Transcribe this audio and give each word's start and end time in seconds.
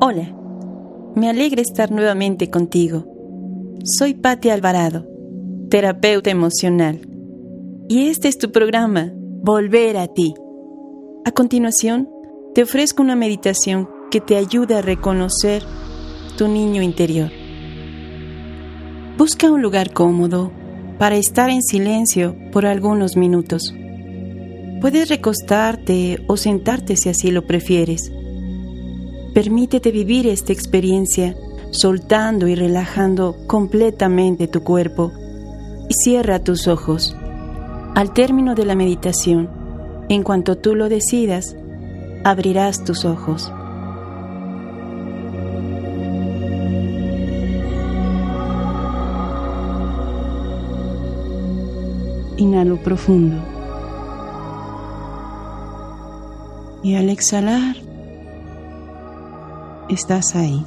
Hola, 0.00 0.32
me 1.16 1.28
alegra 1.28 1.60
estar 1.60 1.90
nuevamente 1.90 2.48
contigo. 2.48 3.04
Soy 3.82 4.14
Patti 4.14 4.50
Alvarado, 4.50 5.04
terapeuta 5.68 6.30
emocional, 6.30 7.00
y 7.88 8.06
este 8.06 8.28
es 8.28 8.38
tu 8.38 8.52
programa, 8.52 9.12
Volver 9.42 9.96
a 9.96 10.06
ti. 10.06 10.32
A 11.24 11.32
continuación, 11.32 12.08
te 12.54 12.62
ofrezco 12.62 13.02
una 13.02 13.16
meditación 13.16 13.88
que 14.12 14.20
te 14.20 14.36
ayude 14.36 14.76
a 14.76 14.82
reconocer 14.82 15.64
tu 16.38 16.46
niño 16.46 16.82
interior. 16.82 17.32
Busca 19.18 19.50
un 19.50 19.60
lugar 19.60 19.92
cómodo 19.92 20.52
para 21.00 21.16
estar 21.16 21.48
en 21.48 21.62
silencio 21.62 22.36
por 22.52 22.66
algunos 22.66 23.16
minutos. 23.16 23.74
Puedes 24.82 25.08
recostarte 25.08 26.22
o 26.26 26.36
sentarte 26.36 26.94
si 26.94 27.08
así 27.08 27.30
lo 27.30 27.46
prefieres. 27.46 28.12
Permítete 29.32 29.92
vivir 29.92 30.26
esta 30.26 30.52
experiencia 30.52 31.34
soltando 31.70 32.48
y 32.48 32.54
relajando 32.54 33.34
completamente 33.46 34.46
tu 34.46 34.62
cuerpo 34.62 35.10
y 35.88 35.94
cierra 35.94 36.44
tus 36.44 36.68
ojos. 36.68 37.16
Al 37.94 38.12
término 38.12 38.54
de 38.54 38.66
la 38.66 38.74
meditación, 38.74 39.48
en 40.10 40.22
cuanto 40.22 40.58
tú 40.58 40.74
lo 40.74 40.90
decidas, 40.90 41.56
abrirás 42.24 42.84
tus 42.84 43.06
ojos. 43.06 43.50
Inhalo 52.40 52.82
profundo. 52.82 53.36
Y 56.82 56.94
al 56.94 57.10
exhalar, 57.10 57.76
estás 59.90 60.34
ahí. 60.34 60.64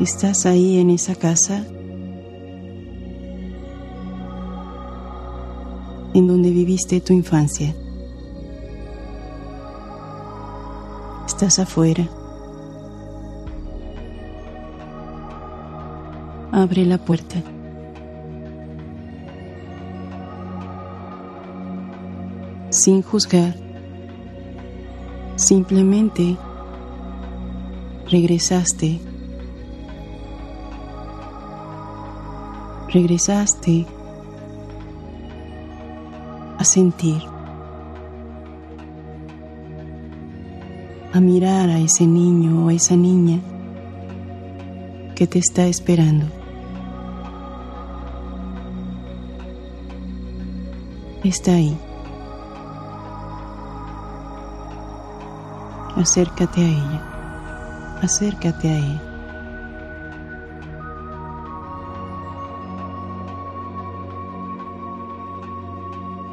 Estás 0.00 0.44
ahí 0.44 0.80
en 0.80 0.90
esa 0.90 1.14
casa 1.14 1.64
en 6.14 6.26
donde 6.26 6.50
viviste 6.50 7.00
tu 7.00 7.12
infancia. 7.12 7.76
Estás 11.28 11.60
afuera. 11.60 12.08
Abre 16.58 16.84
la 16.84 16.98
puerta. 16.98 17.40
Sin 22.70 23.00
juzgar. 23.00 23.54
Simplemente 25.36 26.36
regresaste. 28.10 29.00
Regresaste 32.88 33.86
a 36.58 36.64
sentir, 36.64 37.22
a 41.12 41.20
mirar 41.20 41.70
a 41.70 41.78
ese 41.78 42.04
niño 42.04 42.64
o 42.64 42.68
a 42.68 42.72
esa 42.72 42.96
niña 42.96 43.38
que 45.14 45.28
te 45.28 45.38
está 45.38 45.68
esperando. 45.68 46.37
Está 51.24 51.50
ahí. 51.50 51.76
Acércate 55.96 56.60
a 56.60 56.68
ella. 56.68 57.98
Acércate 58.02 58.68
a 58.68 58.78
ella. 58.78 59.02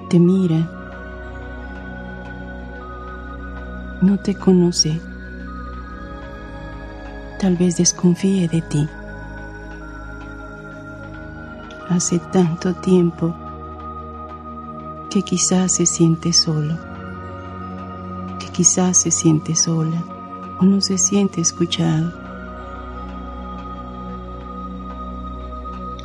Te 0.10 0.20
mira. 0.20 0.70
No 4.02 4.20
te 4.20 4.36
conoce. 4.36 5.02
Tal 7.40 7.58
vez 7.58 7.78
desconfíe 7.78 8.48
de 8.48 8.62
ti. 8.62 8.88
Hace 11.90 12.20
tanto 12.32 12.76
tiempo 12.76 13.36
que 15.16 15.22
quizás 15.22 15.76
se 15.76 15.86
siente 15.86 16.34
solo 16.34 16.76
quizás 18.56 19.02
se 19.02 19.12
siente 19.12 19.54
sola 19.54 20.02
o 20.62 20.64
no 20.64 20.80
se 20.80 20.98
siente 20.98 21.42
escuchado. 21.42 22.10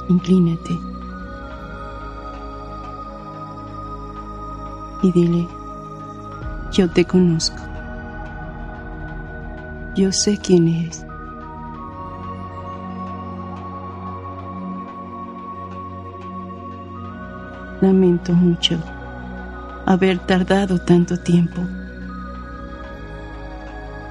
Inclínate 0.09 0.77
y 5.03 5.13
dile, 5.13 5.47
yo 6.73 6.91
te 6.91 7.05
conozco, 7.05 7.63
yo 9.95 10.11
sé 10.11 10.37
quién 10.37 10.67
eres. 10.67 11.07
Lamento 17.81 18.33
mucho 18.33 18.77
haber 19.91 20.21
tardado 20.21 20.79
tanto 20.79 21.17
tiempo. 21.17 21.63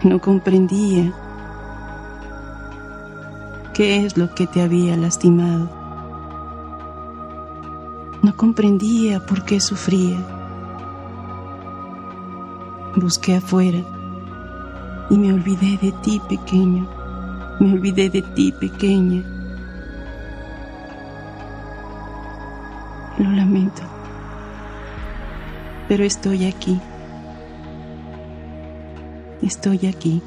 No 0.04 0.20
comprendía 0.20 1.14
qué 3.74 4.06
es 4.06 4.18
lo 4.18 4.36
que 4.36 4.46
te 4.46 4.62
había 4.62 4.98
lastimado. 4.98 5.70
No 8.22 8.36
comprendía 8.36 9.26
por 9.26 9.46
qué 9.46 9.62
sufría. 9.62 10.18
Busqué 12.98 13.38
afuera 13.38 13.80
y 15.10 15.18
me 15.18 15.32
olvidé 15.32 15.78
de 15.82 15.94
ti 16.04 16.22
pequeño. 16.28 16.90
Me 17.62 17.72
olvidé 17.72 18.10
de 18.10 18.22
ti 18.22 18.52
pequeña. 18.52 19.24
Lo 23.18 23.32
lamento, 23.32 23.84
pero 25.90 26.06
estoy 26.06 26.46
aquí 26.46 26.80
estoy 29.42 29.88
aquí. 29.88 30.22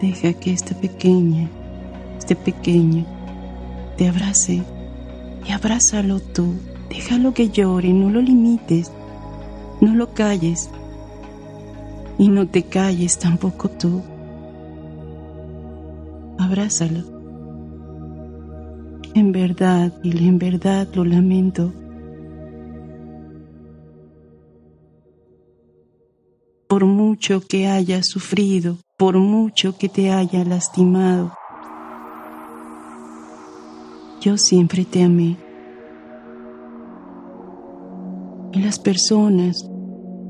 Deja 0.00 0.32
que 0.34 0.52
esta 0.52 0.74
pequeña, 0.74 1.48
este 2.18 2.36
pequeño, 2.36 3.04
te 3.96 4.08
abrace 4.08 4.62
y 5.46 5.52
abrázalo 5.52 6.20
tú. 6.20 6.54
Déjalo 6.88 7.32
que 7.32 7.48
llore, 7.48 7.92
no 7.92 8.10
lo 8.10 8.20
limites, 8.20 8.92
no 9.80 9.94
lo 9.94 10.12
calles 10.12 10.70
y 12.18 12.28
no 12.28 12.46
te 12.46 12.62
calles 12.64 13.18
tampoco 13.18 13.70
tú. 13.70 14.02
Abrázalo. 16.38 17.13
En 19.14 19.32
verdad, 19.32 19.92
y 20.02 20.26
en 20.26 20.38
verdad 20.38 20.88
lo 20.94 21.04
lamento 21.04 21.72
por 26.74 26.86
mucho 26.86 27.40
que 27.40 27.68
hayas 27.68 28.08
sufrido, 28.08 28.78
por 28.98 29.16
mucho 29.16 29.78
que 29.78 29.88
te 29.88 30.10
haya 30.10 30.44
lastimado. 30.44 31.32
Yo 34.20 34.36
siempre 34.36 34.84
te 34.84 35.04
amé. 35.04 35.36
Y 38.52 38.58
las 38.58 38.80
personas 38.80 39.70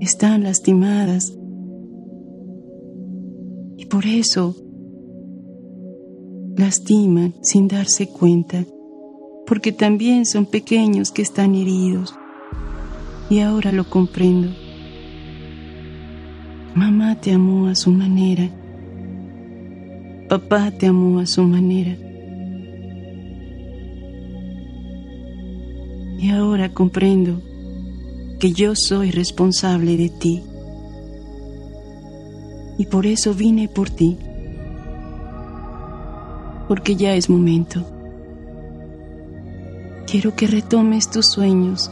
están 0.00 0.42
lastimadas. 0.42 1.32
Y 3.78 3.86
por 3.86 4.04
eso 4.04 4.54
lastiman 6.56 7.34
sin 7.42 7.68
darse 7.68 8.08
cuenta, 8.08 8.64
porque 9.46 9.72
también 9.72 10.26
son 10.26 10.46
pequeños 10.46 11.10
que 11.10 11.22
están 11.22 11.54
heridos. 11.54 12.14
Y 13.30 13.40
ahora 13.40 13.72
lo 13.72 13.88
comprendo. 13.88 14.48
Mamá 16.74 17.20
te 17.20 17.32
amó 17.32 17.68
a 17.68 17.74
su 17.74 17.90
manera. 17.90 18.50
Papá 20.28 20.70
te 20.70 20.86
amó 20.86 21.20
a 21.20 21.26
su 21.26 21.42
manera. 21.42 21.96
Y 26.18 26.30
ahora 26.30 26.72
comprendo 26.72 27.40
que 28.40 28.52
yo 28.52 28.74
soy 28.74 29.10
responsable 29.10 29.96
de 29.96 30.08
ti. 30.08 30.42
Y 32.78 32.86
por 32.86 33.06
eso 33.06 33.34
vine 33.34 33.68
por 33.68 33.90
ti. 33.90 34.18
Porque 36.74 36.96
ya 36.96 37.14
es 37.14 37.30
momento. 37.30 37.84
Quiero 40.08 40.34
que 40.34 40.48
retomes 40.48 41.08
tus 41.08 41.26
sueños, 41.26 41.88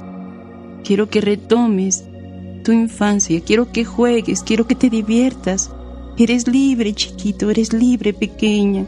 quiero 0.82 1.08
que 1.08 1.20
retomes 1.20 2.04
tu 2.64 2.72
infancia, 2.72 3.40
quiero 3.46 3.70
que 3.70 3.84
juegues, 3.84 4.42
quiero 4.42 4.66
que 4.66 4.74
te 4.74 4.90
diviertas. 4.90 5.70
Eres 6.18 6.48
libre, 6.48 6.94
chiquito, 6.94 7.48
eres 7.48 7.72
libre, 7.72 8.12
pequeña. 8.12 8.86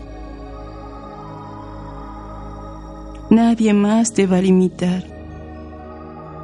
Nadie 3.31 3.73
más 3.73 4.15
te 4.15 4.27
va 4.27 4.39
a 4.39 4.43
limitar. 4.43 5.05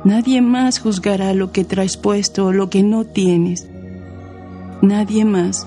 Nadie 0.04 0.40
más 0.42 0.78
juzgará 0.78 1.34
lo 1.34 1.50
que 1.50 1.64
traes 1.64 1.96
puesto 1.96 2.46
o 2.46 2.52
lo 2.52 2.70
que 2.70 2.84
no 2.84 3.04
tienes. 3.04 3.68
Nadie 4.80 5.24
más. 5.24 5.66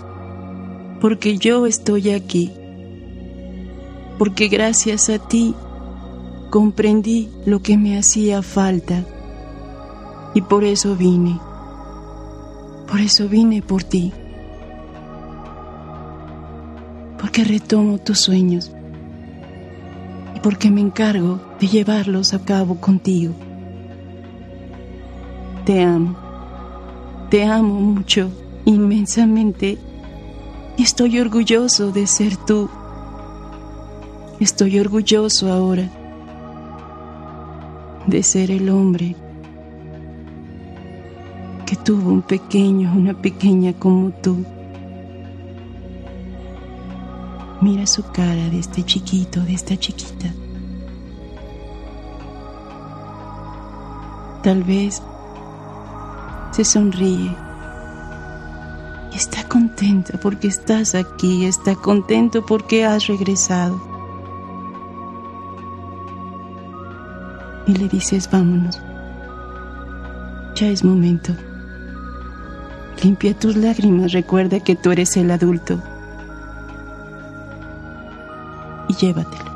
Porque 1.02 1.38
yo 1.38 1.66
estoy 1.66 2.12
aquí. 2.12 2.63
Porque 4.18 4.48
gracias 4.48 5.10
a 5.10 5.20
ti 5.20 5.56
comprendí 6.50 7.30
lo 7.46 7.62
que 7.64 7.78
me 7.78 7.98
hacía 7.98 8.42
falta. 8.44 9.04
Y 10.36 10.42
por 10.42 10.64
eso 10.64 10.96
vine. 10.96 11.40
Por 12.88 13.02
eso 13.02 13.28
vine 13.28 13.62
por 13.64 13.84
ti. 13.84 14.14
Porque 17.20 17.44
retomo 17.44 17.98
tus 17.98 18.20
sueños. 18.20 18.72
Y 20.36 20.40
porque 20.42 20.70
me 20.70 20.82
encargo 20.82 21.40
de 21.60 21.68
llevarlos 21.68 22.36
a 22.36 22.46
cabo 22.46 22.76
contigo. 22.80 23.34
Te 25.66 25.82
amo. 25.82 26.16
Te 27.32 27.46
amo 27.46 27.80
mucho, 27.80 28.30
inmensamente. 28.66 29.80
Y 30.78 30.84
estoy 30.84 31.20
orgulloso 31.20 31.92
de 31.92 32.06
ser 32.06 32.38
tú. 32.38 32.70
Estoy 34.44 34.78
orgulloso 34.78 35.50
ahora 35.50 35.90
de 38.06 38.22
ser 38.24 38.52
el 38.52 38.70
hombre 38.70 39.16
que 41.66 41.78
tuvo 41.78 42.10
un 42.10 42.22
pequeño, 42.22 42.92
una 42.94 43.14
pequeña 43.14 43.72
como 43.72 44.12
tú. 44.12 44.44
Mira 47.62 47.88
su 47.88 48.04
cara 48.12 48.50
de 48.50 48.60
este 48.60 48.84
chiquito, 48.84 49.40
de 49.40 49.54
esta 49.54 49.78
chiquita. 49.78 50.34
Tal 54.44 54.62
vez 54.66 55.02
se 56.52 56.66
sonríe 56.66 57.34
y 59.10 59.16
está 59.16 59.48
contenta 59.48 60.20
porque 60.22 60.50
estás 60.50 60.96
aquí, 60.96 61.46
está 61.46 61.76
contento 61.76 62.46
porque 62.46 62.84
has 62.84 63.08
regresado. 63.08 63.93
Y 67.66 67.76
le 67.76 67.88
dices, 67.88 68.30
vámonos, 68.32 68.80
ya 70.56 70.68
es 70.68 70.84
momento. 70.84 71.34
Limpia 73.04 73.38
tus 73.38 73.56
lágrimas, 73.56 74.12
recuerda 74.12 74.60
que 74.60 74.76
tú 74.76 74.92
eres 74.92 75.16
el 75.18 75.32
adulto. 75.32 75.82
Y 78.88 78.96
llévatelo. 78.96 79.52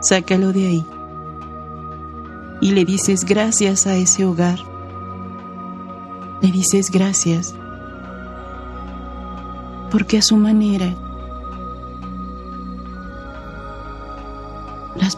Sácalo 0.00 0.52
de 0.52 0.66
ahí. 0.66 0.86
Y 2.60 2.72
le 2.72 2.84
dices 2.84 3.24
gracias 3.24 3.86
a 3.86 3.96
ese 3.96 4.24
hogar 4.24 4.58
le 6.44 6.52
dices 6.52 6.90
gracias, 6.90 7.54
porque 9.90 10.18
a 10.18 10.22
su 10.22 10.36
manera 10.36 10.94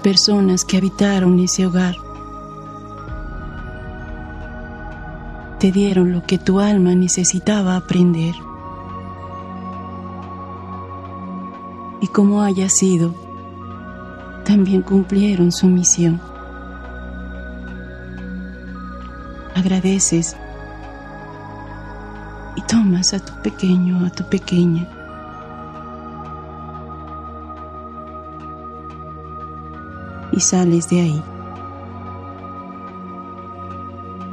personas 0.06 0.64
que 0.64 0.76
habitaron 0.76 1.41
ese 1.41 1.67
hogar 1.67 1.97
te 5.58 5.73
dieron 5.73 6.12
lo 6.12 6.23
que 6.23 6.38
tu 6.38 6.61
alma 6.61 6.94
necesitaba 6.94 7.75
aprender. 7.75 8.37
Y 12.00 12.06
como 12.06 12.41
haya 12.41 12.69
sido, 12.69 13.17
también 14.44 14.82
cumplieron 14.82 15.50
su 15.50 15.67
misión. 15.67 16.20
Agradeces 19.56 20.37
y 22.55 22.62
tomas 22.62 23.12
a 23.12 23.19
tu 23.19 23.32
pequeño, 23.43 24.06
a 24.06 24.11
tu 24.11 24.23
pequeña. 24.23 24.87
Y 30.37 30.41
sales 30.41 30.88
de 30.88 31.00
ahí. 31.00 31.23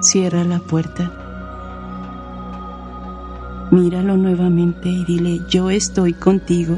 Cierra 0.01 0.43
la 0.43 0.59
puerta. 0.59 1.11
Míralo 3.71 4.17
nuevamente 4.17 4.89
y 4.89 5.03
dile, 5.05 5.39
yo 5.49 5.71
estoy 5.71 6.13
contigo. 6.13 6.77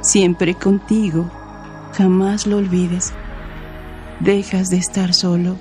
Siempre 0.00 0.56
contigo. 0.56 1.30
Jamás 1.92 2.46
lo 2.46 2.56
olvides. 2.56 3.12
Dejas 4.20 4.70
de 4.70 4.78
estar 4.78 5.14
solo 5.14 5.56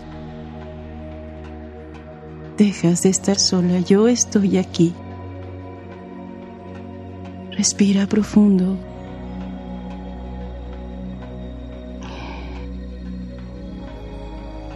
Dejas 2.58 3.04
de 3.04 3.10
estar 3.10 3.38
sola, 3.38 3.82
yo 3.82 4.08
estoy 4.08 4.58
aquí. 4.58 4.92
Respira 7.52 8.08
profundo. 8.08 8.80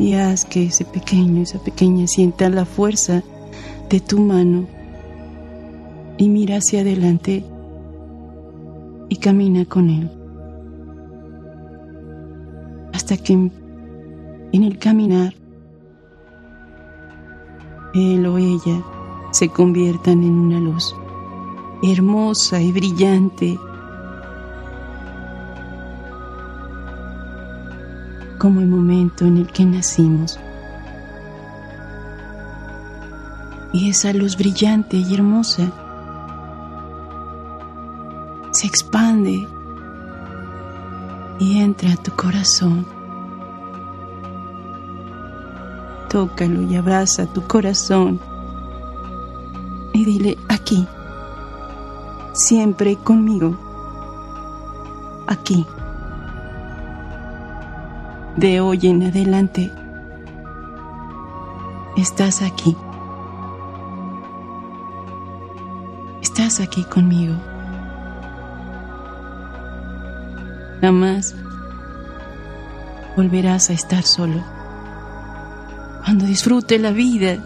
Y 0.01 0.15
haz 0.15 0.45
que 0.45 0.63
ese 0.63 0.83
pequeño, 0.83 1.43
esa 1.43 1.59
pequeña 1.59 2.07
sienta 2.07 2.49
la 2.49 2.65
fuerza 2.65 3.21
de 3.87 3.99
tu 3.99 4.19
mano 4.19 4.65
y 6.17 6.27
mira 6.27 6.57
hacia 6.57 6.81
adelante 6.81 7.45
y 9.09 9.15
camina 9.17 9.63
con 9.65 9.91
él. 9.91 10.09
Hasta 12.93 13.15
que 13.15 13.33
en 13.33 14.63
el 14.63 14.79
caminar 14.79 15.35
él 17.93 18.25
o 18.25 18.39
ella 18.39 18.83
se 19.29 19.49
conviertan 19.49 20.23
en 20.23 20.33
una 20.33 20.59
luz 20.59 20.95
hermosa 21.83 22.59
y 22.59 22.71
brillante, 22.71 23.55
como 28.41 28.59
el 28.59 28.65
momento 28.65 29.23
en 29.23 29.37
el 29.37 29.51
que 29.51 29.63
nacimos. 29.63 30.39
Y 33.71 33.91
esa 33.91 34.11
luz 34.13 34.35
brillante 34.35 34.97
y 34.97 35.13
hermosa 35.13 35.71
se 38.49 38.65
expande 38.65 39.47
y 41.37 41.59
entra 41.59 41.93
a 41.93 41.97
tu 41.97 42.11
corazón. 42.15 42.83
tócalo 46.09 46.63
y 46.63 46.75
abraza 46.75 47.25
tu 47.25 47.41
corazón 47.43 48.19
y 49.93 50.03
dile 50.03 50.37
aquí, 50.49 50.85
siempre 52.33 52.97
conmigo, 52.97 53.55
aquí. 55.27 55.65
De 58.37 58.61
hoy 58.61 58.79
en 58.83 59.03
adelante, 59.03 59.69
estás 61.97 62.41
aquí. 62.41 62.77
Estás 66.21 66.61
aquí 66.61 66.85
conmigo. 66.85 67.35
Jamás 70.79 71.35
volverás 73.17 73.69
a 73.69 73.73
estar 73.73 74.03
solo. 74.03 74.41
Cuando 76.05 76.25
disfrute 76.25 76.79
la 76.79 76.91
vida, 76.91 77.37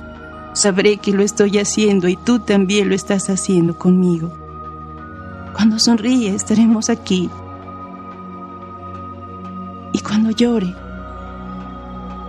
sabré 0.54 0.98
que 0.98 1.12
lo 1.12 1.24
estoy 1.24 1.58
haciendo 1.58 2.08
y 2.08 2.16
tú 2.16 2.40
también 2.40 2.90
lo 2.90 2.96
estás 2.96 3.30
haciendo 3.32 3.78
conmigo. 3.78 4.32
Cuando 5.54 5.80
sonríe, 5.80 6.36
estaremos 6.36 6.90
aquí. 6.90 7.30
Llore, 10.32 10.74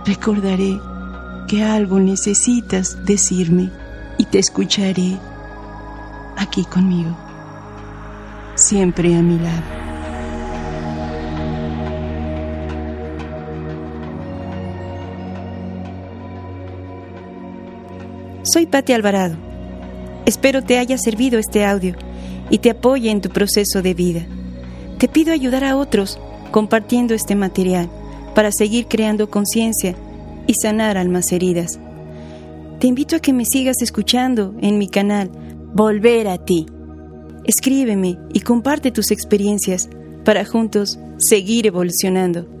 recordaré 0.05 0.79
que 1.47 1.63
algo 1.63 1.99
necesitas 1.99 3.05
decirme 3.05 3.71
y 4.17 4.25
te 4.25 4.39
escucharé 4.39 5.17
aquí 6.35 6.65
conmigo, 6.65 7.15
siempre 8.55 9.15
a 9.15 9.21
mi 9.21 9.39
lado. 9.39 9.77
Soy 18.43 18.65
Patti 18.65 18.93
Alvarado. 18.93 19.35
Espero 20.25 20.63
te 20.63 20.77
haya 20.77 20.97
servido 20.97 21.37
este 21.37 21.65
audio 21.65 21.95
y 22.49 22.59
te 22.59 22.69
apoye 22.69 23.11
en 23.11 23.21
tu 23.21 23.29
proceso 23.29 23.81
de 23.81 23.93
vida. 23.93 24.25
Te 24.97 25.07
pido 25.07 25.33
ayudar 25.33 25.63
a 25.63 25.75
otros 25.75 26.19
compartiendo 26.51 27.13
este 27.13 27.35
material 27.35 27.89
para 28.35 28.51
seguir 28.51 28.87
creando 28.87 29.29
conciencia 29.29 29.95
y 30.45 30.53
sanar 30.61 30.97
almas 30.97 31.31
heridas. 31.31 31.79
Te 32.79 32.87
invito 32.87 33.15
a 33.15 33.19
que 33.19 33.33
me 33.33 33.45
sigas 33.45 33.81
escuchando 33.81 34.53
en 34.61 34.77
mi 34.77 34.87
canal 34.87 35.31
Volver 35.73 36.27
a 36.27 36.37
ti. 36.37 36.65
Escríbeme 37.43 38.17
y 38.33 38.41
comparte 38.41 38.91
tus 38.91 39.11
experiencias 39.11 39.89
para 40.23 40.45
juntos 40.45 40.99
seguir 41.17 41.67
evolucionando. 41.67 42.56